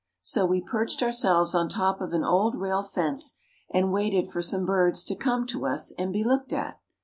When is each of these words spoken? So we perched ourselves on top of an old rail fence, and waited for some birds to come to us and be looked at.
So 0.21 0.47
we 0.47 0.61
perched 0.63 1.03
ourselves 1.03 1.53
on 1.53 1.69
top 1.69 2.01
of 2.01 2.11
an 2.11 2.23
old 2.23 2.55
rail 2.55 2.81
fence, 2.81 3.35
and 3.69 3.91
waited 3.93 4.31
for 4.31 4.41
some 4.41 4.65
birds 4.65 5.05
to 5.05 5.15
come 5.15 5.45
to 5.45 5.67
us 5.67 5.93
and 5.95 6.11
be 6.11 6.23
looked 6.23 6.51
at. 6.51 6.79